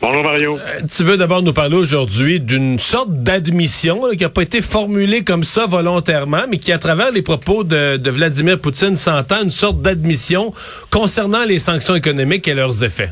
Bonjour 0.00 0.22
Mario. 0.22 0.56
Euh, 0.56 0.80
tu 0.96 1.02
veux 1.02 1.16
d'abord 1.16 1.42
nous 1.42 1.52
parler 1.52 1.74
aujourd'hui 1.74 2.38
d'une 2.38 2.78
sorte 2.78 3.10
d'admission 3.10 4.02
qui 4.10 4.22
n'a 4.22 4.28
pas 4.28 4.42
été 4.42 4.60
formulée 4.60 5.24
comme 5.24 5.42
ça 5.42 5.66
volontairement, 5.66 6.44
mais 6.48 6.58
qui, 6.58 6.72
à 6.72 6.78
travers 6.78 7.10
les 7.10 7.22
propos 7.22 7.64
de, 7.64 7.96
de 7.96 8.10
Vladimir 8.10 8.60
Poutine, 8.60 8.94
s'entend 8.94 9.42
une 9.42 9.50
sorte 9.50 9.82
d'admission 9.82 10.52
concernant 10.92 11.44
les 11.44 11.58
sanctions 11.58 11.96
économiques 11.96 12.46
et 12.46 12.54
leurs 12.54 12.84
effets. 12.84 13.10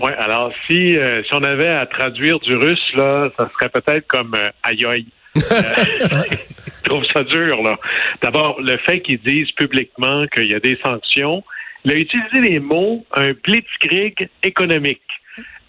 Oui, 0.00 0.10
alors 0.18 0.52
si, 0.66 0.96
euh, 0.96 1.22
si 1.22 1.34
on 1.34 1.42
avait 1.44 1.68
à 1.68 1.86
traduire 1.86 2.40
du 2.40 2.56
russe, 2.56 2.92
là, 2.94 3.30
ça 3.36 3.48
serait 3.52 3.68
peut-être 3.68 4.06
comme 4.08 4.34
euh, 4.34 4.48
aïe 4.62 4.84
aïe. 4.86 5.06
Euh, 5.36 5.40
je 6.30 6.88
trouve 6.88 7.04
ça 7.12 7.22
dur, 7.22 7.62
là. 7.62 7.78
D'abord, 8.22 8.60
le 8.60 8.76
fait 8.78 9.00
qu'ils 9.00 9.20
disent 9.20 9.52
publiquement 9.52 10.26
qu'il 10.28 10.50
y 10.50 10.54
a 10.54 10.60
des 10.60 10.78
sanctions, 10.84 11.44
il 11.84 11.92
a 11.92 11.94
utilisé 11.94 12.40
les 12.40 12.58
mots 12.58 13.04
un 13.14 13.32
blitzkrieg 13.44 14.28
économique. 14.42 15.02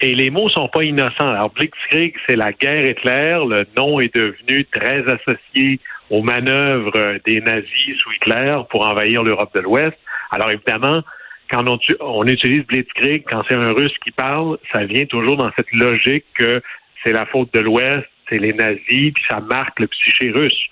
Et 0.01 0.13
les 0.13 0.29
mots 0.29 0.49
sont 0.49 0.67
pas 0.67 0.83
innocents. 0.83 1.29
Alors, 1.29 1.51
Blitzkrieg, 1.51 2.15
c'est 2.27 2.35
la 2.35 2.51
guerre 2.51 2.88
éclair. 2.88 3.45
Le 3.45 3.65
nom 3.77 3.99
est 3.99 4.13
devenu 4.13 4.65
très 4.65 5.03
associé 5.09 5.79
aux 6.09 6.21
manœuvres 6.21 7.17
des 7.25 7.39
nazis 7.41 7.97
sous 7.99 8.11
Hitler 8.13 8.57
pour 8.69 8.85
envahir 8.85 9.23
l'Europe 9.23 9.53
de 9.55 9.61
l'Ouest. 9.61 9.97
Alors, 10.31 10.49
évidemment, 10.51 11.01
quand 11.49 11.67
on, 11.67 11.79
on 12.01 12.27
utilise 12.27 12.66
Blitzkrieg, 12.66 13.23
quand 13.27 13.41
c'est 13.47 13.55
un 13.55 13.71
Russe 13.71 13.97
qui 14.03 14.11
parle, 14.11 14.57
ça 14.73 14.83
vient 14.83 15.05
toujours 15.05 15.38
dans 15.38 15.51
cette 15.55 15.71
logique 15.71 16.25
que 16.38 16.61
c'est 17.03 17.13
la 17.13 17.25
faute 17.25 17.53
de 17.53 17.61
l'Ouest, 17.61 18.05
c'est 18.29 18.39
les 18.39 18.53
nazis, 18.53 19.13
puis 19.13 19.23
ça 19.29 19.39
marque 19.39 19.79
le 19.79 19.88
psyché 19.88 20.31
russe. 20.31 20.67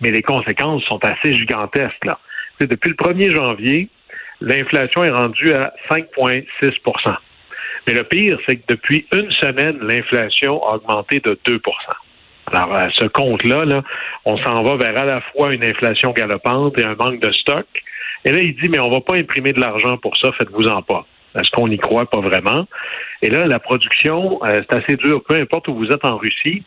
Mais 0.00 0.10
les 0.10 0.22
conséquences 0.22 0.82
sont 0.84 1.02
assez 1.04 1.36
gigantesques, 1.36 2.04
là. 2.04 2.18
Depuis 2.60 2.90
le 2.90 2.96
1er 2.96 3.34
janvier, 3.34 3.88
l'inflation 4.40 5.02
est 5.04 5.10
rendue 5.10 5.52
à 5.52 5.74
5,6 5.90 6.80
mais 7.86 7.94
le 7.94 8.04
pire, 8.04 8.38
c'est 8.46 8.56
que 8.56 8.64
depuis 8.68 9.06
une 9.12 9.30
semaine, 9.32 9.78
l'inflation 9.80 10.62
a 10.66 10.76
augmenté 10.76 11.20
de 11.20 11.38
2% 11.46 11.60
alors, 12.46 12.74
à 12.74 12.90
ce 12.90 13.06
compte-là, 13.06 13.64
là, 13.64 13.82
on 14.24 14.36
s'en 14.38 14.62
va 14.62 14.76
vers 14.76 14.96
à 14.98 15.04
la 15.04 15.20
fois 15.20 15.54
une 15.54 15.64
inflation 15.64 16.12
galopante 16.12 16.78
et 16.78 16.84
un 16.84 16.94
manque 16.94 17.20
de 17.20 17.32
stock. 17.32 17.66
Et 18.24 18.32
là, 18.32 18.38
il 18.40 18.54
dit, 18.56 18.68
mais 18.68 18.78
on 18.78 18.90
va 18.90 19.00
pas 19.00 19.16
imprimer 19.16 19.52
de 19.52 19.60
l'argent 19.60 19.96
pour 19.98 20.16
ça, 20.16 20.30
faites-vous-en 20.32 20.82
pas. 20.82 21.06
Est-ce 21.38 21.50
qu'on 21.50 21.68
y 21.68 21.78
croit? 21.78 22.08
Pas 22.08 22.20
vraiment? 22.20 22.66
Et 23.22 23.30
là, 23.30 23.46
la 23.46 23.58
production, 23.58 24.40
euh, 24.44 24.62
c'est 24.62 24.76
assez 24.76 24.96
dur. 24.96 25.22
Peu 25.28 25.36
importe 25.36 25.68
où 25.68 25.74
vous 25.74 25.88
êtes 25.88 26.04
en 26.04 26.16
Russie, 26.16 26.62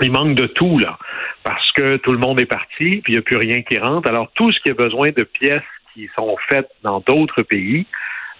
il 0.00 0.10
manque 0.10 0.34
de 0.34 0.46
tout, 0.46 0.78
là. 0.78 0.96
Parce 1.44 1.70
que 1.72 1.96
tout 1.96 2.12
le 2.12 2.18
monde 2.18 2.40
est 2.40 2.46
parti, 2.46 3.00
puis 3.02 3.12
il 3.12 3.12
n'y 3.12 3.18
a 3.18 3.22
plus 3.22 3.36
rien 3.36 3.62
qui 3.62 3.78
rentre. 3.78 4.08
Alors, 4.08 4.30
tout 4.34 4.52
ce 4.52 4.60
qui 4.60 4.70
a 4.70 4.74
besoin 4.74 5.10
de 5.10 5.24
pièces 5.24 5.62
qui 5.92 6.08
sont 6.14 6.36
faites 6.48 6.70
dans 6.82 7.00
d'autres 7.00 7.42
pays, 7.42 7.86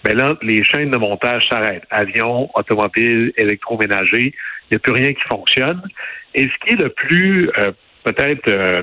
ben 0.05 0.17
là, 0.17 0.37
les 0.43 0.63
chaînes 0.65 0.91
de 0.91 0.97
montage 0.97 1.49
s'arrêtent. 1.49 1.85
Avions, 1.91 2.51
automobiles, 2.55 3.33
électroménager, 3.37 4.33
il 4.33 4.73
n'y 4.73 4.77
a 4.77 4.79
plus 4.79 4.93
rien 4.93 5.13
qui 5.13 5.23
fonctionne. 5.29 5.83
Et 6.35 6.45
ce 6.45 6.65
qui 6.65 6.75
est 6.75 6.81
le 6.81 6.91
plus 6.91 7.51
euh, 7.59 7.73
peut-être 8.05 8.49
euh, 8.49 8.83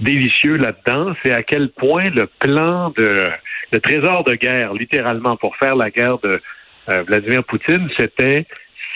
délicieux 0.00 0.56
là-dedans, 0.56 1.14
c'est 1.22 1.32
à 1.32 1.42
quel 1.42 1.70
point 1.70 2.10
le 2.10 2.26
plan 2.26 2.90
de 2.96 3.26
le 3.72 3.80
trésor 3.80 4.24
de 4.24 4.34
guerre, 4.34 4.74
littéralement, 4.74 5.36
pour 5.36 5.56
faire 5.56 5.76
la 5.76 5.90
guerre 5.90 6.18
de 6.18 6.40
euh, 6.88 7.02
Vladimir 7.04 7.44
Poutine, 7.44 7.88
c'était 7.96 8.46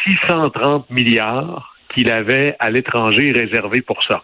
630 0.04 0.90
milliards 0.90 1.76
qu'il 1.94 2.10
avait 2.10 2.56
à 2.58 2.70
l'étranger 2.70 3.30
réservés 3.30 3.82
pour 3.82 4.02
ça. 4.04 4.22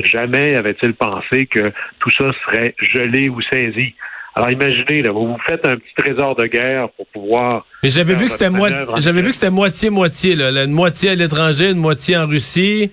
Jamais 0.00 0.56
avait-il 0.56 0.94
pensé 0.94 1.46
que 1.46 1.72
tout 2.00 2.10
ça 2.10 2.30
serait 2.44 2.74
gelé 2.80 3.28
ou 3.28 3.40
saisi. 3.40 3.94
Alors 4.38 4.52
imaginez, 4.52 5.02
là, 5.02 5.10
vous 5.10 5.26
vous 5.26 5.38
faites 5.48 5.66
un 5.66 5.76
petit 5.76 5.94
trésor 5.96 6.36
de 6.36 6.46
guerre 6.46 6.88
pour 6.90 7.08
pouvoir. 7.08 7.66
Mais 7.82 7.90
j'avais 7.90 8.14
vu 8.14 8.26
que 8.26 8.32
c'était 8.32 8.50
moitié, 8.50 8.78
j'avais 8.98 9.20
vu 9.20 9.30
que 9.30 9.34
c'était 9.34 9.50
moitié 9.50 9.90
moitié 9.90 10.36
là, 10.36 10.62
une 10.62 10.70
moitié 10.70 11.10
à 11.10 11.14
l'étranger, 11.16 11.70
une 11.70 11.78
moitié 11.78 12.16
en 12.16 12.28
Russie. 12.28 12.92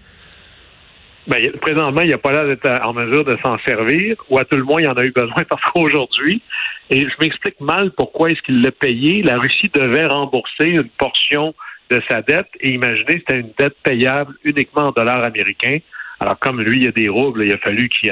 Ben, 1.28 1.52
présentement, 1.62 2.02
il 2.02 2.08
n'y 2.08 2.14
a 2.14 2.18
pas 2.18 2.32
l'air 2.32 2.48
d'être 2.48 2.68
en 2.84 2.94
mesure 2.94 3.24
de 3.24 3.38
s'en 3.44 3.60
servir, 3.60 4.16
ou 4.32 4.40
à 4.40 4.46
tout 4.46 4.58
le 4.58 4.64
moins, 4.64 4.82
il 4.82 4.88
en 4.88 4.94
a 4.94 5.04
eu 5.04 5.12
besoin 5.12 5.44
parce 5.50 5.62
qu'aujourd'hui, 5.72 6.42
et 6.90 7.02
je 7.02 7.14
m'explique 7.20 7.62
mal 7.62 7.92
pourquoi 7.92 8.32
est-ce 8.32 8.42
qu'il 8.42 8.64
l'a 8.64 8.72
payé. 8.72 9.22
La 9.22 9.38
Russie 9.38 9.70
devait 9.72 10.08
rembourser 10.08 10.66
une 10.66 10.90
portion 10.98 11.54
de 11.92 12.02
sa 12.10 12.24
dette, 12.24 12.50
et 12.60 12.72
imaginez, 12.72 13.20
c'était 13.20 13.42
une 13.42 13.52
dette 13.60 13.76
payable 13.84 14.34
uniquement 14.44 14.88
en 14.88 14.92
dollars 14.92 15.24
américains. 15.24 15.78
Alors, 16.20 16.40
comme 16.40 16.60
lui, 16.60 16.78
il 16.78 16.84
y 16.86 16.88
a 16.88 16.92
des 16.92 17.08
roubles, 17.08 17.44
il 17.46 17.54
a 17.54 17.58
fallu 17.60 17.88
qu'il 17.90 18.12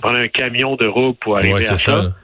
prenne 0.00 0.22
un 0.22 0.28
camion 0.28 0.76
de 0.76 0.86
roubles 0.86 1.18
pour 1.20 1.36
arriver 1.36 1.66
à 1.66 1.76
ça. 1.76 2.14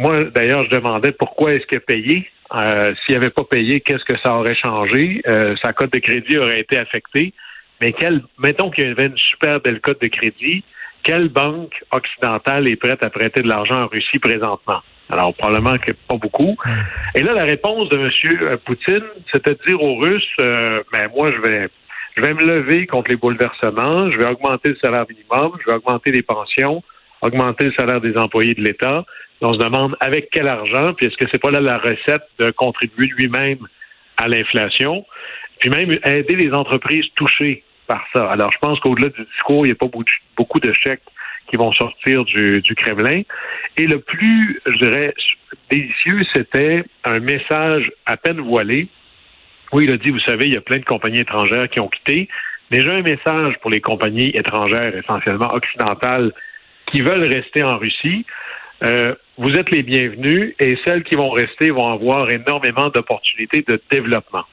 Moi, 0.00 0.24
d'ailleurs, 0.34 0.64
je 0.64 0.70
demandais 0.70 1.12
pourquoi 1.12 1.52
est-ce 1.52 1.66
qu'il 1.66 1.76
a 1.76 1.80
payé. 1.82 2.26
Euh, 2.54 2.94
S'il 3.04 3.16
n'avait 3.16 3.28
pas 3.28 3.44
payé, 3.44 3.80
qu'est-ce 3.80 4.04
que 4.04 4.18
ça 4.20 4.34
aurait 4.34 4.54
changé? 4.54 5.20
Euh, 5.28 5.54
sa 5.62 5.74
cote 5.74 5.92
de 5.92 5.98
crédit 5.98 6.38
aurait 6.38 6.60
été 6.60 6.78
affectée. 6.78 7.34
Mais 7.82 7.92
quelle, 7.92 8.22
mettons 8.38 8.70
qu'il 8.70 8.88
y 8.88 8.90
avait 8.90 9.08
une 9.08 9.18
super 9.18 9.60
belle 9.60 9.78
cote 9.82 10.00
de 10.00 10.08
crédit, 10.08 10.64
quelle 11.02 11.28
banque 11.28 11.74
occidentale 11.92 12.66
est 12.66 12.76
prête 12.76 13.04
à 13.04 13.10
prêter 13.10 13.42
de 13.42 13.48
l'argent 13.48 13.82
en 13.82 13.86
Russie 13.88 14.18
présentement? 14.18 14.80
Alors, 15.12 15.34
probablement 15.34 15.76
que 15.76 15.92
pas 15.92 16.16
beaucoup. 16.16 16.56
Et 17.14 17.22
là, 17.22 17.34
la 17.34 17.44
réponse 17.44 17.90
de 17.90 17.98
M. 17.98 18.58
Poutine, 18.64 19.04
c'était 19.30 19.52
de 19.52 19.60
dire 19.66 19.82
aux 19.82 19.96
Russes, 19.96 20.32
euh, 20.40 20.82
ben, 20.94 21.10
moi, 21.14 21.30
je 21.30 21.40
vais, 21.42 21.68
je 22.16 22.22
vais 22.22 22.32
me 22.32 22.42
lever 22.42 22.86
contre 22.86 23.10
les 23.10 23.16
bouleversements, 23.16 24.10
je 24.10 24.16
vais 24.16 24.30
augmenter 24.30 24.70
le 24.70 24.76
salaire 24.82 25.04
minimum, 25.06 25.58
je 25.60 25.70
vais 25.70 25.76
augmenter 25.76 26.10
les 26.10 26.22
pensions, 26.22 26.82
augmenter 27.20 27.66
le 27.66 27.72
salaire 27.72 28.00
des 28.00 28.16
employés 28.16 28.54
de 28.54 28.62
l'État, 28.62 29.04
on 29.40 29.52
se 29.54 29.58
demande 29.58 29.96
avec 30.00 30.28
quel 30.30 30.48
argent, 30.48 30.94
puis 30.94 31.06
est-ce 31.06 31.16
que 31.16 31.26
c'est 31.32 31.40
pas 31.40 31.50
là 31.50 31.60
la 31.60 31.78
recette 31.78 32.26
de 32.38 32.50
contribuer 32.50 33.06
lui-même 33.06 33.66
à 34.16 34.28
l'inflation, 34.28 35.04
puis 35.58 35.70
même 35.70 35.92
aider 36.04 36.36
les 36.36 36.52
entreprises 36.52 37.06
touchées 37.14 37.64
par 37.86 38.04
ça. 38.14 38.30
Alors, 38.30 38.52
je 38.52 38.58
pense 38.58 38.78
qu'au-delà 38.80 39.08
du 39.08 39.24
discours, 39.24 39.66
il 39.66 39.70
n'y 39.70 39.72
a 39.72 39.74
pas 39.74 39.88
beaucoup 40.36 40.60
de 40.60 40.72
chèques 40.72 41.02
qui 41.50 41.56
vont 41.56 41.72
sortir 41.72 42.24
du, 42.24 42.60
du 42.60 42.74
Kremlin. 42.74 43.22
Et 43.76 43.86
le 43.86 43.98
plus, 43.98 44.60
je 44.66 44.78
dirais, 44.78 45.12
délicieux, 45.70 46.20
c'était 46.32 46.84
un 47.04 47.18
message 47.18 47.90
à 48.06 48.16
peine 48.16 48.40
voilé 48.40 48.88
Oui, 49.72 49.84
il 49.84 49.90
a 49.90 49.96
dit, 49.96 50.10
vous 50.10 50.20
savez, 50.20 50.46
il 50.46 50.54
y 50.54 50.56
a 50.56 50.60
plein 50.60 50.78
de 50.78 50.84
compagnies 50.84 51.20
étrangères 51.20 51.68
qui 51.68 51.80
ont 51.80 51.88
quitté. 51.88 52.28
Déjà 52.70 52.92
un 52.92 53.02
message 53.02 53.54
pour 53.60 53.70
les 53.70 53.80
compagnies 53.80 54.30
étrangères, 54.34 54.96
essentiellement 54.96 55.52
occidentales, 55.52 56.32
qui 56.86 57.00
veulent 57.02 57.24
rester 57.24 57.64
en 57.64 57.78
Russie. 57.78 58.24
Euh, 58.84 59.14
vous 59.40 59.52
êtes 59.52 59.70
les 59.70 59.82
bienvenus 59.82 60.54
et 60.60 60.76
celles 60.84 61.02
qui 61.02 61.14
vont 61.14 61.30
rester 61.30 61.70
vont 61.70 61.90
avoir 61.90 62.30
énormément 62.30 62.90
d'opportunités 62.90 63.64
de 63.66 63.80
développement. 63.90 64.44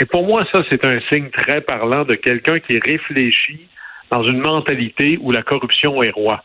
Et 0.00 0.04
pour 0.04 0.26
moi, 0.26 0.44
ça, 0.52 0.62
c'est 0.68 0.84
un 0.84 0.98
signe 1.12 1.30
très 1.30 1.60
parlant 1.60 2.04
de 2.04 2.16
quelqu'un 2.16 2.58
qui 2.58 2.80
réfléchit 2.80 3.68
dans 4.10 4.24
une 4.24 4.38
mentalité 4.38 5.16
où 5.22 5.30
la 5.30 5.42
corruption 5.42 6.02
est 6.02 6.10
roi. 6.10 6.42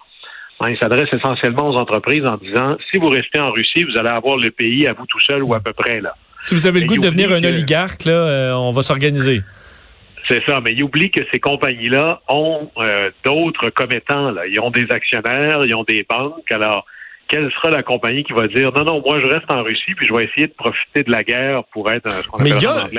Hein, 0.59 0.67
il 0.69 0.77
s'adresse 0.77 1.09
essentiellement 1.11 1.69
aux 1.69 1.75
entreprises 1.75 2.23
en 2.23 2.37
disant 2.37 2.77
si 2.91 2.99
vous 2.99 3.07
restez 3.07 3.39
en 3.39 3.49
Russie, 3.51 3.83
vous 3.83 3.97
allez 3.97 4.09
avoir 4.09 4.37
le 4.37 4.51
pays 4.51 4.85
à 4.85 4.93
vous 4.93 5.07
tout 5.07 5.19
seul 5.19 5.41
ou 5.41 5.55
à 5.55 5.59
peu 5.59 5.73
près 5.73 6.01
là. 6.01 6.13
Si 6.43 6.53
vous 6.53 6.67
avez 6.67 6.81
le 6.81 6.85
goût 6.85 6.97
de 6.97 7.01
devenir 7.01 7.31
un 7.31 7.43
oligarque, 7.43 8.05
là, 8.05 8.11
euh, 8.11 8.53
on 8.53 8.71
va 8.71 8.83
s'organiser. 8.83 9.41
C'est 10.27 10.43
ça, 10.45 10.61
mais 10.61 10.73
il 10.73 10.83
oublie 10.83 11.09
que 11.09 11.21
ces 11.31 11.39
compagnies-là 11.39 12.21
ont 12.29 12.69
euh, 12.77 13.09
d'autres 13.25 13.71
commettants. 13.71 14.29
Là. 14.29 14.45
Ils 14.45 14.59
ont 14.59 14.69
des 14.69 14.85
actionnaires, 14.91 15.65
ils 15.65 15.73
ont 15.73 15.83
des 15.83 16.05
banques. 16.07 16.51
Alors, 16.51 16.85
quelle 17.31 17.49
sera 17.53 17.69
la 17.69 17.81
compagnie 17.81 18.25
qui 18.25 18.33
va 18.33 18.47
dire 18.47 18.73
non, 18.75 18.83
non, 18.83 19.01
moi 19.05 19.21
je 19.21 19.25
reste 19.25 19.49
en 19.49 19.63
Russie 19.63 19.95
puis 19.95 20.05
je 20.05 20.13
vais 20.13 20.25
essayer 20.25 20.47
de 20.47 20.53
profiter 20.53 21.03
de 21.03 21.09
la 21.09 21.23
guerre 21.23 21.63
pour 21.71 21.89
être 21.89 22.05
un. 22.07 22.43
Mais 22.43 22.49
il 22.49 22.61
y 22.61 22.65
a, 22.65 22.89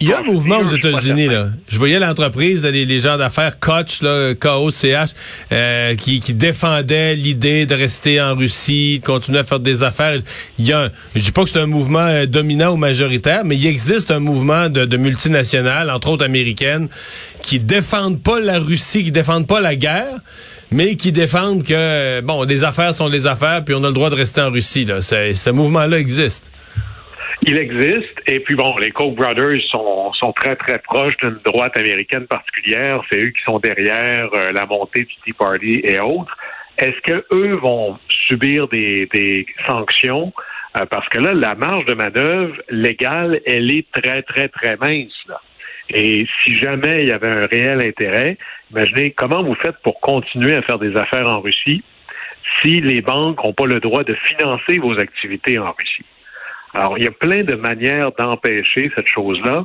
il 0.00 0.08
y 0.08 0.12
a 0.12 0.20
un 0.20 0.22
mouvement 0.22 0.58
aux 0.58 0.74
États-Unis 0.74 1.28
là. 1.28 1.48
Je 1.68 1.78
voyais 1.78 1.98
l'entreprise, 1.98 2.64
les, 2.64 2.86
les, 2.86 3.00
gens 3.00 3.18
d'affaires 3.18 3.60
Koch, 3.60 4.00
là, 4.00 4.34
K-O-C-H, 4.34 5.14
euh, 5.52 5.94
qui, 5.96 6.20
qui 6.20 6.32
défendait 6.32 7.14
l'idée 7.14 7.66
de 7.66 7.74
rester 7.74 8.22
en 8.22 8.34
Russie, 8.34 9.00
de 9.00 9.04
continuer 9.04 9.40
à 9.40 9.44
faire 9.44 9.60
des 9.60 9.82
affaires. 9.82 10.18
Il 10.58 10.66
y 10.66 10.72
a, 10.72 10.84
un, 10.84 10.90
je 11.14 11.20
dis 11.20 11.32
pas 11.32 11.44
que 11.44 11.50
c'est 11.50 11.60
un 11.60 11.66
mouvement 11.66 11.98
euh, 12.06 12.24
dominant 12.24 12.72
ou 12.72 12.76
majoritaire, 12.76 13.44
mais 13.44 13.56
il 13.56 13.66
existe 13.66 14.10
un 14.10 14.20
mouvement 14.20 14.70
de, 14.70 14.86
de 14.86 14.96
multinationales, 14.96 15.90
entre 15.90 16.08
autres 16.08 16.24
américaines, 16.24 16.88
qui 17.42 17.60
défendent 17.60 18.22
pas 18.22 18.40
la 18.40 18.58
Russie, 18.58 19.04
qui 19.04 19.12
défendent 19.12 19.46
pas 19.46 19.60
la 19.60 19.76
guerre 19.76 20.20
mais 20.70 20.96
qui 20.96 21.12
défendent 21.12 21.64
que, 21.64 22.20
bon, 22.20 22.44
les 22.44 22.64
affaires 22.64 22.94
sont 22.94 23.08
les 23.08 23.26
affaires, 23.26 23.64
puis 23.64 23.74
on 23.74 23.84
a 23.84 23.88
le 23.88 23.94
droit 23.94 24.10
de 24.10 24.14
rester 24.14 24.40
en 24.40 24.50
Russie. 24.50 24.84
Là. 24.84 25.00
Ce 25.00 25.50
mouvement-là 25.50 25.98
existe. 25.98 26.52
Il 27.46 27.58
existe, 27.58 28.14
et 28.26 28.40
puis 28.40 28.54
bon, 28.54 28.74
les 28.78 28.90
Koch 28.90 29.14
brothers 29.14 29.60
sont, 29.70 30.12
sont 30.14 30.32
très, 30.32 30.56
très 30.56 30.78
proches 30.78 31.16
d'une 31.18 31.38
droite 31.44 31.76
américaine 31.76 32.26
particulière. 32.26 33.02
C'est 33.10 33.20
eux 33.20 33.30
qui 33.30 33.42
sont 33.44 33.58
derrière 33.58 34.30
euh, 34.34 34.52
la 34.52 34.64
montée 34.64 35.02
du 35.02 35.14
Tea 35.24 35.32
Party 35.34 35.80
et 35.84 36.00
autres. 36.00 36.34
Est-ce 36.78 37.00
que 37.02 37.24
eux 37.32 37.56
vont 37.56 37.98
subir 38.28 38.68
des, 38.68 39.08
des 39.12 39.46
sanctions? 39.66 40.32
Euh, 40.78 40.86
parce 40.86 41.06
que 41.10 41.18
là, 41.18 41.34
la 41.34 41.54
marge 41.54 41.84
de 41.84 41.94
manœuvre 41.94 42.56
légale, 42.70 43.40
elle 43.44 43.70
est 43.70 43.86
très, 43.92 44.22
très, 44.22 44.48
très 44.48 44.76
mince. 44.76 45.12
Là. 45.28 45.40
Et 45.90 46.26
si 46.42 46.56
jamais 46.56 47.02
il 47.02 47.08
y 47.08 47.12
avait 47.12 47.34
un 47.34 47.46
réel 47.46 47.80
intérêt, 47.86 48.38
imaginez 48.70 49.10
comment 49.10 49.42
vous 49.42 49.54
faites 49.54 49.76
pour 49.82 50.00
continuer 50.00 50.54
à 50.54 50.62
faire 50.62 50.78
des 50.78 50.96
affaires 50.96 51.30
en 51.30 51.40
Russie 51.40 51.82
si 52.60 52.80
les 52.80 53.00
banques 53.00 53.42
n'ont 53.44 53.52
pas 53.52 53.66
le 53.66 53.80
droit 53.80 54.04
de 54.04 54.14
financer 54.14 54.78
vos 54.78 54.98
activités 54.98 55.58
en 55.58 55.72
Russie. 55.72 56.04
Alors, 56.74 56.98
il 56.98 57.04
y 57.04 57.06
a 57.06 57.12
plein 57.12 57.42
de 57.42 57.54
manières 57.54 58.12
d'empêcher 58.12 58.90
cette 58.94 59.08
chose-là, 59.08 59.64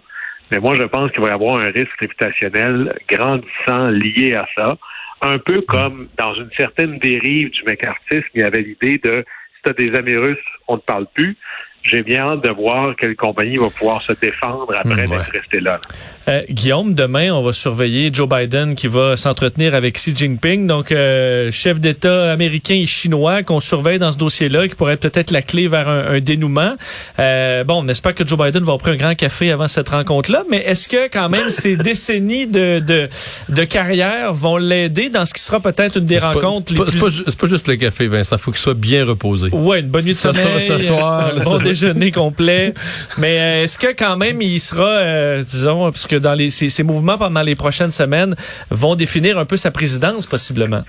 mais 0.51 0.59
moi, 0.59 0.75
je 0.75 0.83
pense 0.83 1.11
qu'il 1.11 1.21
va 1.21 1.29
y 1.29 1.31
avoir 1.31 1.57
un 1.57 1.69
risque 1.69 1.99
réputationnel 1.99 2.97
grandissant 3.07 3.87
lié 3.89 4.35
à 4.35 4.47
ça, 4.55 4.77
un 5.21 5.37
peu 5.37 5.61
comme 5.61 6.07
dans 6.17 6.33
une 6.35 6.49
certaine 6.57 6.97
dérive 6.99 7.49
du 7.51 7.63
mécartisme, 7.63 8.27
il 8.35 8.41
y 8.41 8.43
avait 8.43 8.61
l'idée 8.61 8.97
de 8.97 9.25
si 9.55 9.61
tu 9.63 9.69
as 9.69 9.73
des 9.73 9.97
amis 9.97 10.15
russes, 10.15 10.37
on 10.67 10.75
ne 10.75 10.81
parle 10.81 11.07
plus 11.13 11.35
j'ai 11.83 12.03
bien 12.03 12.21
hâte 12.21 12.43
de 12.43 12.49
voir 12.49 12.95
quelle 12.95 13.15
compagnie 13.15 13.55
va 13.55 13.69
pouvoir 13.69 14.01
se 14.01 14.13
défendre 14.13 14.73
après 14.75 15.07
mmh, 15.07 15.09
d'être 15.09 15.31
restée 15.31 15.59
là. 15.59 15.79
Euh, 16.27 16.43
Guillaume, 16.49 16.93
demain, 16.93 17.31
on 17.31 17.41
va 17.41 17.53
surveiller 17.53 18.11
Joe 18.13 18.27
Biden 18.29 18.75
qui 18.75 18.87
va 18.87 19.17
s'entretenir 19.17 19.73
avec 19.73 19.95
Xi 19.95 20.15
Jinping, 20.15 20.67
donc 20.67 20.91
euh, 20.91 21.49
chef 21.51 21.79
d'État 21.79 22.31
américain 22.31 22.75
et 22.75 22.85
chinois 22.85 23.41
qu'on 23.41 23.61
surveille 23.61 23.97
dans 23.97 24.11
ce 24.11 24.17
dossier-là, 24.17 24.67
qui 24.67 24.75
pourrait 24.75 24.93
être 24.93 25.09
peut-être 25.09 25.31
la 25.31 25.41
clé 25.41 25.67
vers 25.67 25.87
un, 25.87 26.19
dénouement. 26.19 26.75
Euh, 27.17 27.63
bon, 27.63 27.83
on 27.83 27.87
espère 27.87 28.13
que 28.13 28.27
Joe 28.27 28.37
Biden 28.37 28.63
va 28.63 28.77
prendre 28.77 28.95
un 28.95 28.97
grand 28.97 29.15
café 29.15 29.51
avant 29.51 29.67
cette 29.67 29.89
rencontre-là, 29.89 30.43
mais 30.49 30.57
est-ce 30.57 30.87
que 30.87 31.07
quand 31.07 31.29
même 31.29 31.49
ces 31.49 31.77
décennies 31.77 32.45
de, 32.45 32.79
de, 32.79 33.09
de 33.47 33.63
carrière 33.63 34.33
vont 34.33 34.57
l'aider 34.57 35.09
dans 35.09 35.25
ce 35.25 35.33
qui 35.33 35.41
sera 35.41 35.61
peut-être 35.61 35.97
une 35.97 36.05
des 36.05 36.19
rencontres 36.19 36.73
les 36.73 36.79
plus... 36.79 37.23
C'est 37.25 37.39
pas, 37.39 37.47
juste 37.47 37.67
le 37.67 37.77
café, 37.77 38.07
Vincent, 38.07 38.35
il 38.35 38.39
faut 38.39 38.51
qu'il 38.51 38.59
soit 38.59 38.73
bien 38.75 39.05
reposé. 39.05 39.49
Ouais, 39.51 39.79
une 39.79 39.87
bonne 39.87 40.03
nuit 40.03 40.11
de 40.11 40.15
sommeil, 40.15 40.67
ce 40.67 40.77
soir, 40.77 41.31
bon 41.43 41.57
déjeuner 41.69 42.11
complet. 42.11 42.73
mais 43.17 43.63
est-ce 43.63 43.77
que 43.77 43.93
quand 43.93 44.17
même 44.17 44.41
il 44.41 44.59
sera, 44.59 45.39
disons, 45.39 45.85
parce 45.85 46.07
que 46.07 46.15
dans 46.15 46.33
les, 46.33 46.49
ces, 46.49 46.83
mouvements 46.83 47.17
pendant 47.17 47.41
les 47.41 47.55
prochaines 47.55 47.91
semaines 47.91 48.35
vont 48.71 48.95
définir 48.95 49.37
un 49.37 49.45
peu 49.45 49.57
sa 49.57 49.71
présidence 49.71 50.25
possiblement? 50.25 50.83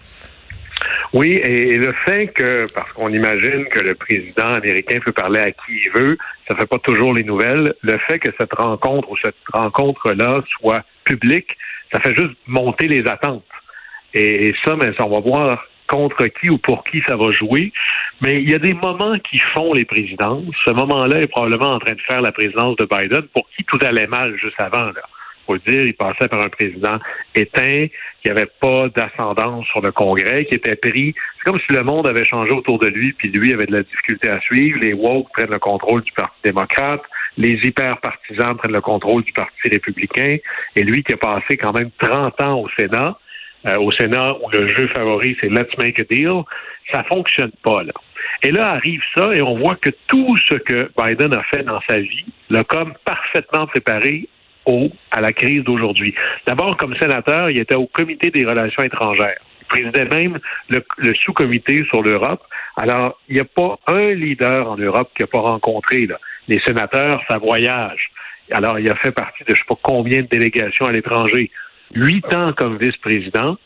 Oui, 1.13 1.41
et, 1.43 1.77
le 1.77 1.93
fait 2.05 2.29
que, 2.29 2.65
parce 2.73 2.93
qu'on 2.93 3.09
imagine 3.09 3.65
que 3.67 3.81
le 3.81 3.95
président 3.95 4.47
américain 4.47 5.01
peut 5.05 5.13
parler 5.13 5.41
à 5.41 5.51
qui 5.51 5.73
il 5.85 5.91
veut, 5.93 6.19
ça 6.49 6.57
fait 6.57 6.67
pas 6.67 6.79
toujours 6.79 7.15
les 7.15 7.25
nouvelles. 7.25 7.75
Le 7.83 7.99
fait 7.99 8.21
que 8.21 8.31
cette 8.39 8.55
rencontre 8.55 9.11
ou 9.11 9.17
cette 9.23 9.35
rencontre-là 9.53 10.43
soit 10.61 10.85
publique, 11.05 11.49
ça 11.93 11.99
fait 12.01 12.15
juste 12.15 12.37
monter 12.47 12.87
les 12.87 13.05
attentes. 13.09 13.45
Et, 14.15 14.55
ça, 14.65 14.77
mais 14.77 14.91
on 15.01 15.09
va 15.09 15.21
voir 15.21 15.65
contre 15.91 16.25
qui 16.27 16.49
ou 16.49 16.59
pour 16.59 16.85
qui 16.85 17.03
ça 17.07 17.17
va 17.17 17.31
jouer. 17.33 17.73
Mais 18.21 18.41
il 18.41 18.49
y 18.49 18.55
a 18.55 18.59
des 18.59 18.75
moments 18.75 19.19
qui 19.19 19.39
font 19.55 19.73
les 19.75 19.85
présidences. 19.85 20.55
Ce 20.65 20.71
moment-là 20.71 21.21
est 21.21 21.27
probablement 21.27 21.73
en 21.73 21.79
train 21.79 21.95
de 21.95 22.01
faire 22.01 22.23
la 22.23 22.33
présidence 22.33 22.77
de 22.77 22.87
Biden, 22.87 23.23
pour 23.35 23.49
qui 23.57 23.65
tout 23.65 23.79
allait 23.83 24.07
mal 24.07 24.37
juste 24.39 24.59
avant. 24.61 24.87
Là 24.87 25.03
faut 25.51 25.55
le 25.55 25.73
dire, 25.73 25.85
il 25.85 25.95
passait 25.95 26.29
par 26.29 26.41
un 26.41 26.49
président 26.49 26.99
éteint, 27.35 27.87
qui 28.23 28.29
n'avait 28.29 28.51
pas 28.61 28.89
d'ascendance 28.89 29.67
sur 29.67 29.81
le 29.81 29.91
Congrès, 29.91 30.45
qui 30.45 30.55
était 30.55 30.77
pris. 30.77 31.15
C'est 31.37 31.51
comme 31.51 31.59
si 31.61 31.75
le 31.75 31.83
monde 31.83 32.07
avait 32.07 32.25
changé 32.25 32.53
autour 32.53 32.79
de 32.79 32.87
lui, 32.87 33.13
puis 33.15 33.31
lui 33.31 33.53
avait 33.53 33.67
de 33.67 33.73
la 33.73 33.83
difficulté 33.83 34.29
à 34.29 34.41
suivre. 34.41 34.79
Les 34.81 34.93
woke 34.93 35.33
prennent 35.33 35.51
le 35.51 35.59
contrôle 35.59 36.03
du 36.03 36.13
Parti 36.13 36.37
démocrate, 36.45 37.03
les 37.37 37.55
hyper-partisans 37.67 38.57
prennent 38.57 38.73
le 38.73 38.81
contrôle 38.81 39.23
du 39.23 39.33
Parti 39.33 39.69
républicain, 39.69 40.37
et 40.77 40.83
lui 40.83 41.03
qui 41.03 41.15
a 41.15 41.17
passé 41.17 41.57
quand 41.57 41.73
même 41.73 41.91
30 41.99 42.43
ans 42.43 42.61
au 42.61 42.69
Sénat, 42.79 43.19
euh, 43.67 43.77
au 43.79 43.93
Sénat 43.93 44.37
où 44.43 44.51
le 44.51 44.69
jeu 44.69 44.89
favori, 44.89 45.37
c'est 45.41 45.49
Let's 45.49 45.77
make 45.79 46.01
a 46.01 46.05
deal, 46.05 46.43
ça 46.93 47.05
fonctionne 47.05 47.53
pas, 47.63 47.83
là. 47.83 47.93
Et 48.43 48.51
là 48.51 48.75
arrive 48.75 49.03
ça, 49.15 49.35
et 49.35 49.43
on 49.43 49.59
voit 49.59 49.77
que 49.77 49.91
tout 50.07 50.37
ce 50.49 50.55
que 50.55 50.91
Biden 50.97 51.35
a 51.35 51.43
fait 51.45 51.63
dans 51.63 51.81
sa 51.89 51.99
vie 51.99 52.27
l'a 52.49 52.65
comme 52.65 52.95
parfaitement 53.05 53.67
préparé 53.67 54.29
à 55.11 55.21
la 55.21 55.33
crise 55.33 55.65
d'aujourd'hui. 55.65 56.15
D'abord, 56.47 56.77
comme 56.77 56.97
sénateur, 56.97 57.51
il 57.51 57.61
était 57.61 57.75
au 57.75 57.87
comité 57.87 58.31
des 58.31 58.45
relations 58.45 58.83
étrangères. 58.83 59.41
Il 59.63 59.67
présidait 59.67 60.05
même 60.05 60.39
le, 60.69 61.15
sous-comité 61.15 61.85
sur 61.85 62.03
l'Europe. 62.03 62.43
Alors, 62.77 63.19
il 63.29 63.35
n'y 63.35 63.41
a 63.41 63.45
pas 63.45 63.79
un 63.87 64.15
leader 64.15 64.71
en 64.71 64.77
Europe 64.77 65.11
qui 65.17 65.23
n'a 65.23 65.27
pas 65.27 65.41
rencontré 65.41 66.09
les 66.49 66.61
sénateurs, 66.61 67.23
ça 67.29 67.39
voyage. 67.39 68.11
Alors, 68.53 68.79
il 68.79 68.91
a 68.91 68.97
fait 68.97 69.13
partie 69.13 69.45
de 69.45 69.49
je 69.49 69.53
ne 69.53 69.57
sais 69.59 69.65
pas 69.69 69.79
combien 69.83 70.23
de 70.23 70.27
délégations 70.27 70.87
à 70.87 70.93
l'étranger. 70.93 71.51
Huit 71.95 72.25
ans 72.33 72.53
comme 72.53 72.79
vice-président. 72.79 73.57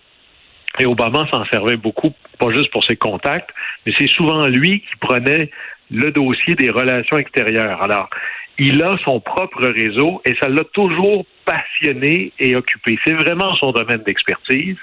Et 0.79 0.87
Obama 0.87 1.27
s'en 1.31 1.45
servait 1.47 1.77
beaucoup, 1.77 2.13
pas 2.39 2.51
juste 2.51 2.71
pour 2.73 2.85
ses 2.85 2.97
contacts, 2.97 3.51
mais 3.87 3.93
c'est 3.97 4.09
souvent 4.09 4.47
lui 4.49 4.81
qui 4.81 4.97
prenait 5.01 5.51
le 5.91 6.11
dossier 6.11 6.55
des 6.57 6.71
relations 6.71 7.17
extérieures. 7.17 7.81
Alors, 7.81 8.11
il 8.59 8.83
a 8.83 8.97
son 9.05 9.21
propre 9.21 9.67
réseau 9.67 10.21
et 10.25 10.35
ça 10.41 10.49
l'a 10.49 10.65
toujours 10.65 11.27
passionné 11.45 12.33
et 12.39 12.57
occupé. 12.57 12.99
C'est 13.05 13.15
vraiment 13.15 13.55
son 13.57 13.73
domaine 13.73 14.03
d'expertise. 14.05 14.77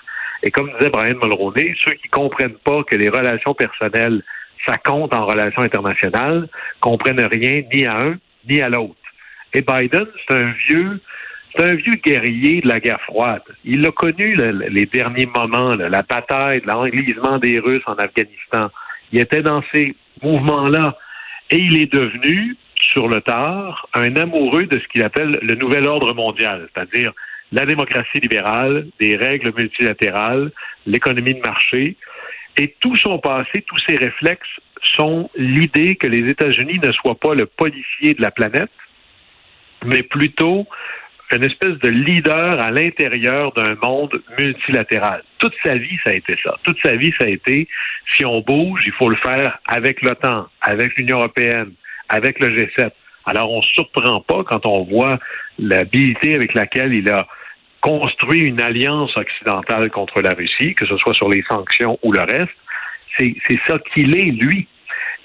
Et 0.43 0.51
comme 0.51 0.71
disait 0.73 0.89
Brian 0.89 1.15
Mulroney, 1.21 1.75
ceux 1.83 1.93
qui 1.93 2.07
comprennent 2.09 2.57
pas 2.63 2.83
que 2.83 2.95
les 2.95 3.09
relations 3.09 3.53
personnelles, 3.53 4.23
ça 4.65 4.77
compte 4.77 5.13
en 5.13 5.25
relations 5.25 5.61
internationales, 5.61 6.47
comprennent 6.79 7.27
rien 7.31 7.63
ni 7.73 7.85
à 7.85 7.97
un 7.97 8.15
ni 8.49 8.61
à 8.61 8.69
l'autre. 8.69 8.95
Et 9.53 9.61
Biden, 9.61 10.05
c'est 10.27 10.35
un 10.35 10.53
vieux, 10.67 11.01
c'est 11.55 11.63
un 11.63 11.75
vieux 11.75 11.95
guerrier 12.03 12.61
de 12.61 12.67
la 12.67 12.79
guerre 12.79 13.01
froide. 13.01 13.43
Il 13.65 13.85
a 13.85 13.91
connu 13.91 14.35
les 14.69 14.85
derniers 14.85 15.25
moments, 15.25 15.71
la 15.71 16.01
bataille, 16.01 16.61
l'enlisement 16.65 17.39
des 17.39 17.59
Russes 17.59 17.83
en 17.85 17.95
Afghanistan. 17.95 18.69
Il 19.11 19.19
était 19.19 19.41
dans 19.41 19.63
ces 19.73 19.95
mouvements-là. 20.21 20.97
Et 21.49 21.57
il 21.57 21.81
est 21.81 21.91
devenu, 21.91 22.55
sur 22.75 23.09
le 23.09 23.19
tard, 23.19 23.87
un 23.93 24.15
amoureux 24.15 24.65
de 24.67 24.79
ce 24.79 24.87
qu'il 24.87 25.03
appelle 25.03 25.37
le 25.41 25.55
nouvel 25.55 25.85
ordre 25.85 26.13
mondial, 26.13 26.69
c'est-à-dire 26.73 27.11
la 27.51 27.65
démocratie 27.65 28.19
libérale, 28.21 28.87
des 28.99 29.17
règles 29.17 29.53
multilatérales, 29.53 30.51
l'économie 30.85 31.33
de 31.33 31.41
marché. 31.41 31.97
Et 32.55 32.75
tout 32.79 32.95
son 32.95 33.19
passé, 33.19 33.63
tous 33.67 33.79
ses 33.87 33.95
réflexes 33.95 34.47
sont 34.95 35.29
l'idée 35.35 35.95
que 35.95 36.07
les 36.07 36.29
États-Unis 36.29 36.79
ne 36.81 36.91
soient 36.93 37.19
pas 37.19 37.35
le 37.35 37.45
policier 37.45 38.13
de 38.13 38.21
la 38.21 38.31
planète, 38.31 38.71
mais 39.85 40.03
plutôt 40.03 40.67
une 41.33 41.45
espèce 41.45 41.77
de 41.79 41.89
leader 41.89 42.59
à 42.59 42.71
l'intérieur 42.71 43.51
d'un 43.53 43.75
monde 43.81 44.21
multilatéral. 44.37 45.23
Toute 45.37 45.53
sa 45.63 45.75
vie, 45.75 45.97
ça 46.03 46.11
a 46.11 46.13
été 46.13 46.35
ça. 46.43 46.57
Toute 46.63 46.77
sa 46.81 46.95
vie, 46.95 47.13
ça 47.17 47.25
a 47.25 47.29
été, 47.29 47.67
si 48.13 48.25
on 48.25 48.41
bouge, 48.41 48.81
il 48.85 48.91
faut 48.93 49.09
le 49.09 49.15
faire 49.17 49.59
avec 49.67 50.01
l'OTAN, 50.01 50.47
avec 50.61 50.95
l'Union 50.97 51.17
européenne, 51.17 51.71
avec 52.09 52.39
le 52.39 52.49
G7. 52.49 52.91
Alors, 53.25 53.51
on 53.51 53.59
ne 53.59 53.65
surprend 53.65 54.21
pas 54.21 54.43
quand 54.43 54.65
on 54.65 54.83
voit 54.83 55.19
l'habilité 55.59 56.35
avec 56.35 56.53
laquelle 56.53 56.93
il 56.93 57.09
a 57.11 57.27
construit 57.81 58.39
une 58.39 58.61
alliance 58.61 59.15
occidentale 59.17 59.89
contre 59.89 60.21
la 60.21 60.31
Russie, 60.31 60.75
que 60.75 60.85
ce 60.85 60.97
soit 60.97 61.13
sur 61.13 61.29
les 61.29 61.43
sanctions 61.49 61.99
ou 62.03 62.11
le 62.11 62.21
reste. 62.21 62.51
C'est 63.17 63.59
ça 63.67 63.77
qu'il 63.93 64.15
est, 64.15 64.31
lui. 64.31 64.67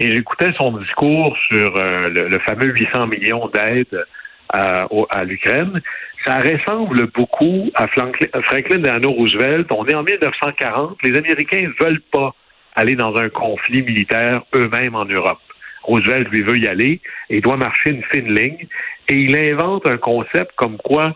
Et 0.00 0.12
j'écoutais 0.12 0.52
son 0.58 0.76
discours 0.76 1.36
sur 1.48 1.76
euh, 1.76 2.08
le, 2.10 2.38
fameux 2.40 2.66
800 2.66 3.06
millions 3.06 3.48
d'aides 3.48 4.04
à, 4.48 5.24
l'Ukraine. 5.24 5.80
Ça 6.24 6.38
ressemble 6.40 7.06
beaucoup 7.12 7.70
à 7.74 7.86
Franklin 7.88 8.78
Delano 8.78 9.12
Roosevelt. 9.12 9.70
On 9.70 9.86
est 9.86 9.94
en 9.94 10.02
1940. 10.02 10.98
Les 11.02 11.16
Américains 11.16 11.70
veulent 11.80 12.02
pas 12.12 12.34
aller 12.74 12.94
dans 12.94 13.16
un 13.16 13.28
conflit 13.28 13.82
militaire 13.82 14.42
eux-mêmes 14.54 14.94
en 14.94 15.04
Europe. 15.04 15.38
Roosevelt, 15.82 16.28
lui, 16.30 16.42
veut 16.42 16.58
y 16.58 16.66
aller 16.66 17.00
et 17.30 17.40
doit 17.40 17.56
marcher 17.56 17.90
une 17.90 18.02
fine 18.04 18.34
ligne. 18.34 18.66
Et 19.08 19.14
il 19.14 19.36
invente 19.36 19.88
un 19.88 19.98
concept 19.98 20.52
comme 20.56 20.76
quoi 20.78 21.14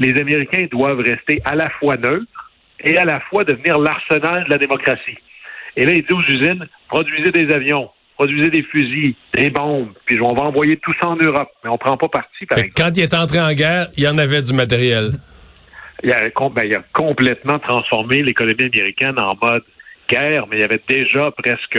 les 0.00 0.18
Américains 0.20 0.66
doivent 0.70 1.00
rester 1.00 1.40
à 1.44 1.54
la 1.54 1.70
fois 1.70 1.96
neutres 1.96 2.50
et 2.80 2.96
à 2.96 3.04
la 3.04 3.20
fois 3.20 3.44
devenir 3.44 3.78
l'arsenal 3.78 4.44
de 4.44 4.50
la 4.50 4.58
démocratie. 4.58 5.18
Et 5.76 5.84
là, 5.84 5.92
il 5.92 6.02
dit 6.02 6.12
aux 6.12 6.22
usines, 6.22 6.66
produisez 6.88 7.30
des 7.30 7.52
avions, 7.52 7.90
produisez 8.18 8.50
des 8.50 8.62
fusils, 8.64 9.14
des 9.32 9.48
bombes, 9.48 9.92
puis 10.04 10.20
on 10.20 10.34
va 10.34 10.42
envoyer 10.42 10.76
tout 10.78 10.92
ça 11.00 11.08
en 11.08 11.16
Europe. 11.16 11.50
Mais 11.62 11.70
on 11.70 11.78
prend 11.78 11.96
pas 11.96 12.08
parti, 12.08 12.44
par 12.46 12.58
exemple. 12.58 12.74
Quand 12.76 12.96
il 12.96 13.02
est 13.04 13.14
entré 13.14 13.40
en 13.40 13.52
guerre, 13.52 13.86
il 13.96 14.02
y 14.04 14.08
en 14.08 14.18
avait 14.18 14.42
du 14.42 14.52
matériel. 14.52 15.12
Il 16.02 16.12
a, 16.12 16.28
ben, 16.50 16.62
il 16.64 16.74
a 16.74 16.82
complètement 16.92 17.58
transformé 17.58 18.22
l'économie 18.22 18.64
américaine 18.64 19.18
en 19.18 19.34
mode 19.40 19.62
guerre, 20.08 20.46
mais 20.48 20.56
il 20.56 20.60
y 20.60 20.64
avait 20.64 20.82
déjà 20.88 21.30
presque 21.30 21.78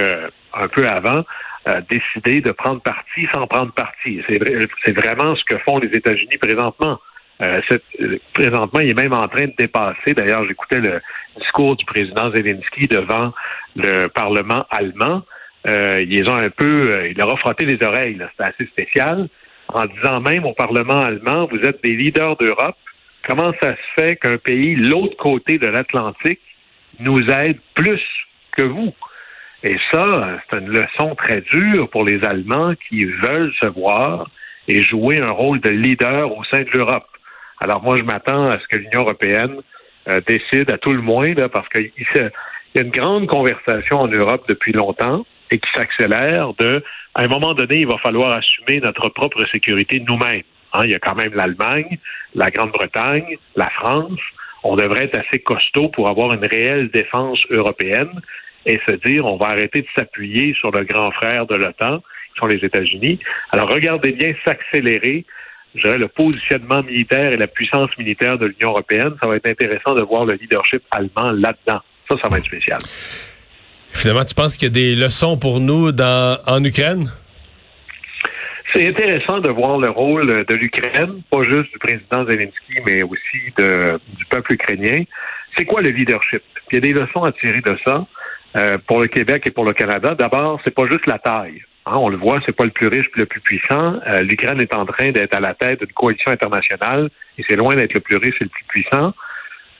un 0.53 0.67
peu 0.69 0.87
avant 0.87 1.23
euh, 1.67 1.81
décidé 1.89 2.41
de 2.41 2.51
prendre 2.51 2.81
parti 2.81 3.27
sans 3.33 3.45
prendre 3.47 3.73
parti. 3.73 4.21
C'est 4.27 4.91
vraiment 4.91 5.35
ce 5.35 5.43
que 5.43 5.57
font 5.59 5.79
les 5.79 5.89
États-Unis 5.89 6.37
présentement. 6.37 6.99
Euh, 7.41 7.61
présentement, 8.33 8.79
il 8.79 8.91
est 8.91 9.01
même 9.01 9.13
en 9.13 9.27
train 9.27 9.47
de 9.47 9.53
dépasser. 9.57 10.13
D'ailleurs, 10.13 10.45
j'écoutais 10.47 10.79
le 10.79 11.01
discours 11.37 11.75
du 11.75 11.85
président 11.85 12.31
Zelensky 12.31 12.87
devant 12.87 13.33
le 13.75 14.07
Parlement 14.07 14.65
allemand. 14.69 15.23
Euh, 15.67 16.05
ils 16.07 16.27
ont 16.29 16.35
un 16.35 16.49
peu, 16.49 16.93
euh, 16.93 17.09
il 17.09 17.17
leur 17.17 17.33
a 17.33 17.37
frotté 17.37 17.65
les 17.65 17.85
oreilles. 17.85 18.17
C'était 18.31 18.43
assez 18.43 18.65
spécial, 18.67 19.27
en 19.67 19.85
disant 19.85 20.21
même 20.21 20.45
au 20.45 20.53
Parlement 20.53 21.01
allemand, 21.01 21.47
vous 21.51 21.59
êtes 21.59 21.83
des 21.83 21.95
leaders 21.95 22.37
d'Europe. 22.37 22.77
Comment 23.27 23.51
ça 23.61 23.75
se 23.75 24.01
fait 24.01 24.15
qu'un 24.15 24.37
pays, 24.37 24.75
l'autre 24.75 25.17
côté 25.17 25.57
de 25.57 25.67
l'Atlantique, 25.67 26.39
nous 26.99 27.29
aide 27.29 27.59
plus 27.75 28.01
que 28.55 28.63
vous? 28.63 28.93
Et 29.63 29.77
ça, 29.91 30.39
c'est 30.49 30.57
une 30.57 30.69
leçon 30.69 31.15
très 31.15 31.41
dure 31.41 31.89
pour 31.89 32.05
les 32.05 32.23
Allemands 32.23 32.73
qui 32.87 33.05
veulent 33.05 33.53
se 33.61 33.67
voir 33.67 34.29
et 34.69 34.81
jouer 34.81 35.19
un 35.19 35.31
rôle 35.31 35.59
de 35.59 35.69
leader 35.69 36.35
au 36.37 36.43
sein 36.45 36.61
de 36.61 36.69
l'Europe. 36.73 37.07
Alors 37.59 37.83
moi, 37.83 37.97
je 37.97 38.03
m'attends 38.03 38.47
à 38.47 38.57
ce 38.59 38.67
que 38.67 38.77
l'Union 38.77 39.01
européenne 39.01 39.57
euh, 40.07 40.21
décide 40.25 40.69
à 40.69 40.77
tout 40.77 40.93
le 40.93 41.01
moins, 41.01 41.33
là, 41.33 41.49
parce 41.49 41.67
qu'il 41.67 41.91
y 41.97 42.79
a 42.79 42.81
une 42.81 42.91
grande 42.91 43.27
conversation 43.27 43.99
en 43.99 44.07
Europe 44.07 44.45
depuis 44.47 44.71
longtemps 44.71 45.25
et 45.51 45.59
qui 45.59 45.69
s'accélère 45.75 46.53
de, 46.55 46.83
à 47.15 47.23
un 47.23 47.27
moment 47.27 47.53
donné, 47.53 47.79
il 47.79 47.87
va 47.87 47.97
falloir 47.97 48.31
assumer 48.31 48.79
notre 48.79 49.09
propre 49.09 49.43
sécurité 49.51 49.99
nous-mêmes. 50.07 50.43
Hein, 50.73 50.81
il 50.85 50.91
y 50.91 50.95
a 50.95 50.99
quand 50.99 51.15
même 51.15 51.33
l'Allemagne, 51.33 51.97
la 52.35 52.51
Grande-Bretagne, 52.51 53.37
la 53.55 53.69
France. 53.69 54.19
On 54.63 54.75
devrait 54.75 55.05
être 55.05 55.17
assez 55.17 55.39
costaud 55.39 55.89
pour 55.89 56.09
avoir 56.09 56.33
une 56.33 56.45
réelle 56.45 56.89
défense 56.91 57.39
européenne 57.49 58.21
et 58.65 58.79
se 58.87 58.95
dire 58.95 59.25
on 59.25 59.37
va 59.37 59.47
arrêter 59.47 59.81
de 59.81 59.87
s'appuyer 59.95 60.53
sur 60.53 60.71
le 60.71 60.83
grand 60.83 61.11
frère 61.11 61.45
de 61.47 61.55
l'OTAN, 61.55 61.99
qui 61.99 62.39
sont 62.39 62.47
les 62.47 62.63
États-Unis. 62.63 63.19
Alors 63.51 63.69
regardez 63.69 64.11
bien 64.11 64.33
s'accélérer 64.45 65.25
je 65.75 65.83
dirais, 65.83 65.97
le 65.97 66.07
positionnement 66.07 66.83
militaire 66.83 67.31
et 67.31 67.37
la 67.37 67.47
puissance 67.47 67.95
militaire 67.97 68.37
de 68.37 68.47
l'Union 68.47 68.69
européenne. 68.69 69.15
Ça 69.21 69.29
va 69.29 69.35
être 69.35 69.47
intéressant 69.47 69.93
de 69.93 70.03
voir 70.03 70.25
le 70.25 70.33
leadership 70.33 70.81
allemand 70.91 71.31
là-dedans. 71.31 71.81
Ça, 72.09 72.17
ça 72.21 72.27
va 72.27 72.39
être 72.39 72.45
spécial. 72.45 72.79
Finalement, 73.93 74.25
tu 74.25 74.35
penses 74.35 74.57
qu'il 74.57 74.67
y 74.67 74.71
a 74.71 74.73
des 74.73 74.95
leçons 74.95 75.37
pour 75.37 75.59
nous 75.59 75.89
en 75.89 76.63
Ukraine? 76.63 77.09
C'est 78.73 78.87
intéressant 78.87 79.39
de 79.39 79.49
voir 79.49 79.77
le 79.79 79.89
rôle 79.89 80.45
de 80.45 80.53
l'Ukraine, 80.53 81.21
pas 81.31 81.43
juste 81.43 81.71
du 81.73 81.79
président 81.79 82.23
Zelensky, 82.25 82.75
mais 82.85 83.01
aussi 83.01 83.39
du 83.57 84.25
peuple 84.29 84.53
ukrainien. 84.53 85.03
C'est 85.57 85.65
quoi 85.65 85.81
le 85.81 85.89
leadership? 85.89 86.43
Il 86.71 86.75
y 86.75 86.77
a 86.77 86.81
des 86.81 86.93
leçons 86.93 87.23
à 87.23 87.31
tirer 87.31 87.61
de 87.61 87.77
ça 87.83 88.05
euh, 88.57 88.77
pour 88.87 88.99
le 88.99 89.07
Québec 89.07 89.43
et 89.47 89.51
pour 89.51 89.65
le 89.65 89.73
Canada. 89.73 90.13
D'abord, 90.13 90.61
c'est 90.63 90.73
pas 90.73 90.85
juste 90.89 91.07
la 91.07 91.17
taille. 91.17 91.63
Hein, 91.87 91.95
on 91.95 92.09
le 92.09 92.17
voit, 92.17 92.39
c'est 92.45 92.55
pas 92.55 92.65
le 92.65 92.69
plus 92.69 92.87
riche 92.87 93.07
et 93.15 93.19
le 93.19 93.25
plus 93.25 93.41
puissant. 93.41 93.99
Euh, 94.05 94.21
L'Ukraine 94.21 94.61
est 94.61 94.73
en 94.75 94.85
train 94.85 95.11
d'être 95.11 95.35
à 95.35 95.39
la 95.39 95.55
tête 95.55 95.79
d'une 95.79 95.91
coalition 95.93 96.31
internationale 96.31 97.09
et 97.37 97.43
c'est 97.49 97.55
loin 97.55 97.75
d'être 97.75 97.93
le 97.93 97.99
plus 98.01 98.17
riche 98.17 98.35
et 98.39 98.43
le 98.43 98.49
plus 98.49 98.65
puissant. 98.65 99.13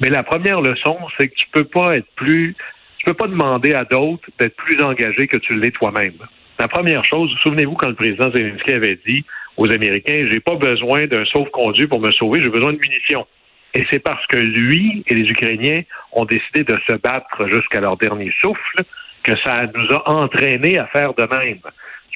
Mais 0.02 0.10
la 0.10 0.24
première 0.24 0.62
leçon, 0.62 0.98
c'est 1.18 1.28
que 1.28 1.36
tu 1.36 1.46
peux 1.52 1.66
pas 1.66 1.98
être 1.98 2.08
plus, 2.16 2.56
tu 3.00 3.06
peux 3.06 3.14
pas 3.14 3.28
demander 3.28 3.74
à 3.74 3.86
d'autres 3.86 4.30
d'être 4.40 4.56
plus 4.56 4.82
engagés 4.82 5.28
que 5.28 5.38
tu 5.38 5.56
l'es 5.56 5.72
toi-même. 5.72 6.18
La 6.60 6.68
première 6.68 7.04
chose, 7.04 7.34
souvenez-vous 7.42 7.76
quand 7.76 7.88
le 7.88 7.96
président 7.96 8.30
Zelensky 8.32 8.74
avait 8.74 9.00
dit 9.08 9.26
aux 9.58 9.72
Américains, 9.72 10.28
j'ai 10.30 10.40
pas 10.40 10.56
besoin 10.56 11.08
d'un 11.08 11.26
sauve-conduit 11.26 11.88
pour 11.88 12.00
me 12.00 12.12
sauver, 12.12 12.42
j'ai 12.42 12.50
besoin 12.50 12.74
de 12.74 12.80
munitions. 12.80 13.26
Et 13.74 13.86
c'est 13.90 14.00
parce 14.00 14.26
que 14.28 14.38
lui 14.38 15.04
et 15.08 15.16
les 15.16 15.30
Ukrainiens 15.30 15.82
ont 16.12 16.26
décidé 16.26 16.64
de 16.64 16.78
se 16.88 16.94
battre 16.94 17.48
jusqu'à 17.48 17.80
leur 17.80 17.98
dernier 17.98 18.32
souffle 18.42 18.84
que 19.24 19.36
ça 19.44 19.62
nous 19.74 19.96
a 19.96 20.10
entraînés 20.10 20.78
à 20.78 20.88
faire 20.88 21.14
de 21.14 21.24
même 21.24 21.60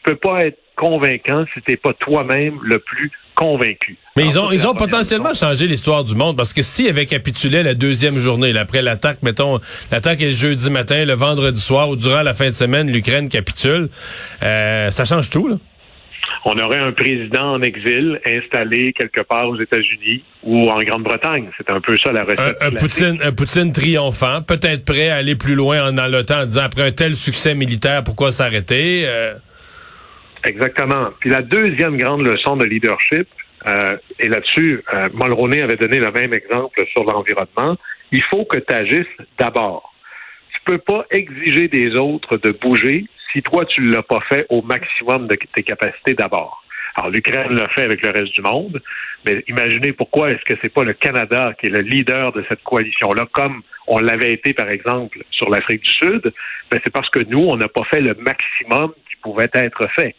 peux 0.04 0.16
pas 0.16 0.46
être 0.46 0.60
convaincant 0.76 1.46
si 1.54 1.62
t'es 1.62 1.78
pas 1.78 1.94
toi-même 1.94 2.60
le 2.62 2.80
plus 2.80 3.12
convaincu. 3.36 3.98
Mais 4.16 4.26
ils 4.26 4.40
ont, 4.40 4.52
ils 4.52 4.68
ont 4.68 4.76
potentiellement 4.76 5.34
changé 5.34 5.66
l'histoire 5.66 6.04
du 6.04 6.14
monde 6.14 6.38
parce 6.38 6.54
que 6.54 6.62
s'ils 6.62 6.88
avaient 6.88 7.08
capitulé 7.08 7.64
la 7.64 7.74
deuxième 7.74 8.16
journée, 8.16 8.56
après 8.56 8.84
l'attaque, 8.84 9.24
mettons, 9.24 9.60
l'attaque 9.92 10.22
est 10.22 10.28
le 10.28 10.34
jeudi 10.34 10.70
matin, 10.70 11.04
le 11.04 11.14
vendredi 11.14 11.60
soir 11.60 11.90
ou 11.90 11.96
durant 11.96 12.22
la 12.22 12.36
fin 12.36 12.50
de 12.50 12.54
semaine, 12.54 12.92
l'Ukraine 12.92 13.28
capitule, 13.28 13.90
euh, 14.44 14.92
ça 14.92 15.06
change 15.06 15.32
tout, 15.32 15.48
là. 15.48 15.56
On 16.46 16.58
aurait 16.60 16.80
un 16.80 16.92
président 16.92 17.54
en 17.54 17.62
exil 17.62 18.20
installé 18.26 18.94
quelque 18.94 19.22
part 19.22 19.48
aux 19.48 19.60
États-Unis 19.60 20.24
ou 20.44 20.70
en 20.70 20.84
Grande-Bretagne. 20.84 21.50
C'est 21.58 21.70
un 21.70 21.80
peu 21.80 21.98
ça 21.98 22.12
la 22.12 22.24
recette. 22.24 22.58
Un, 22.62 22.72
Poutine, 22.72 23.18
un 23.24 23.32
Poutine 23.32 23.72
triomphant, 23.72 24.42
peut-être 24.42 24.84
prêt 24.84 25.10
à 25.10 25.16
aller 25.16 25.36
plus 25.36 25.56
loin 25.56 25.88
en, 25.88 25.94
dans 25.94 26.08
l'OTAN 26.08 26.42
en 26.42 26.46
disant 26.46 26.64
après 26.64 26.84
un 26.84 26.92
tel 26.92 27.16
succès 27.16 27.56
militaire, 27.56 28.04
pourquoi 28.04 28.32
s'arrêter? 28.32 29.04
Euh... 29.06 29.34
Exactement. 30.44 31.08
Puis 31.20 31.30
la 31.30 31.42
deuxième 31.42 31.98
grande 31.98 32.22
leçon 32.22 32.58
de 32.58 32.66
leadership, 32.66 33.28
euh, 33.68 33.98
et 34.20 34.28
là-dessus, 34.28 34.84
euh, 34.94 35.10
avait 35.20 35.78
donné 35.78 36.00
le 36.00 36.12
même 36.12 36.34
exemple 36.34 36.86
sur 36.92 37.04
l'environnement, 37.04 37.78
il 38.12 38.24
faut 38.24 38.46
que 38.46 38.60
tu 38.60 38.74
agisses 38.74 39.18
d'abord. 39.38 39.94
Tu 40.54 40.60
peux 40.66 40.78
pas 40.78 41.06
exiger 41.12 41.68
des 41.68 41.96
autres 41.96 42.38
de 42.38 42.52
bouger 42.52 43.06
si 43.32 43.42
toi, 43.42 43.66
tu 43.66 43.82
l'as 43.82 44.04
pas 44.04 44.22
fait 44.22 44.46
au 44.50 44.62
maximum 44.62 45.28
de 45.28 45.36
tes 45.36 45.64
capacités 45.64 46.14
d'abord. 46.14 46.64
Alors, 46.96 47.10
l'Ukraine 47.10 47.56
l'a 47.56 47.68
fait 47.70 47.82
avec 47.82 48.04
le 48.04 48.10
reste 48.12 48.34
du 48.34 48.42
monde, 48.42 48.80
mais 49.26 49.44
imaginez 49.48 49.94
pourquoi 49.94 50.32
est-ce 50.32 50.44
que 50.46 50.54
c'est 50.62 50.72
pas 50.72 50.84
le 50.84 50.94
Canada 50.94 51.54
qui 51.60 51.66
est 51.66 51.70
le 51.70 51.82
leader 51.82 52.32
de 52.34 52.46
cette 52.48 52.62
coalition-là, 52.62 53.28
comme 53.32 53.64
on 53.88 53.98
l'avait 53.98 54.34
été, 54.34 54.54
par 54.54 54.70
exemple, 54.70 55.24
sur 55.32 55.50
l'Afrique 55.50 55.82
du 55.82 55.92
Sud, 55.92 56.32
ben 56.70 56.80
c'est 56.84 56.94
parce 56.94 57.10
que 57.10 57.20
nous, 57.20 57.40
on 57.40 57.58
n'a 57.58 57.68
pas 57.68 57.84
fait 57.86 58.02
le 58.02 58.14
maximum 58.16 58.94
qui 59.10 59.16
pouvait 59.24 59.50
être 59.54 59.88
fait. 59.96 60.16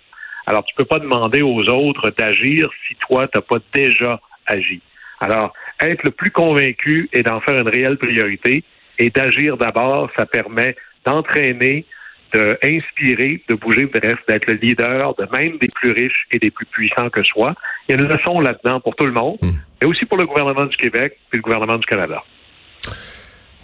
Alors, 0.47 0.65
tu 0.65 0.75
peux 0.75 0.85
pas 0.85 0.99
demander 0.99 1.43
aux 1.43 1.63
autres 1.69 2.11
d'agir 2.11 2.71
si 2.87 2.95
toi, 2.97 3.27
tu 3.29 3.39
n'as 3.39 3.43
pas 3.43 3.59
déjà 3.75 4.21
agi. 4.47 4.81
Alors, 5.21 5.53
être 5.81 6.03
le 6.05 6.11
plus 6.11 6.31
convaincu 6.31 7.09
et 7.13 7.23
d'en 7.23 7.41
faire 7.41 7.59
une 7.59 7.69
réelle 7.69 7.97
priorité 7.97 8.65
et 8.99 9.11
d'agir 9.11 9.57
d'abord, 9.57 10.11
ça 10.17 10.27
permet 10.27 10.77
d'entraîner, 11.07 11.87
d'inspirer, 12.35 13.43
de 13.49 13.55
bouger, 13.55 13.87
bref, 13.87 14.19
d'être 14.29 14.47
le 14.47 14.55
leader 14.55 15.15
de 15.15 15.27
même 15.37 15.57
des 15.59 15.69
plus 15.69 15.93
riches 15.93 16.27
et 16.31 16.39
des 16.39 16.51
plus 16.51 16.67
puissants 16.67 17.11
que 17.11 17.23
soi. 17.23 17.55
Il 17.89 17.97
y 17.97 17.99
a 17.99 18.03
une 18.03 18.09
leçon 18.09 18.41
là-dedans 18.41 18.81
pour 18.81 18.97
tout 18.97 19.07
le 19.07 19.13
monde, 19.13 19.39
hmm. 19.41 19.53
mais 19.81 19.89
aussi 19.89 20.05
pour 20.05 20.19
le 20.19 20.27
gouvernement 20.27 20.67
du 20.67 20.77
Québec 20.77 21.17
et 21.33 21.37
le 21.37 21.43
gouvernement 21.43 21.77
du 21.77 21.87
Canada. 21.87 22.23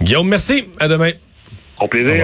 Guillaume, 0.01 0.29
merci. 0.29 0.67
À 0.79 0.89
demain. 0.89 1.11
Au 1.81 1.89
plaisir. 1.89 2.15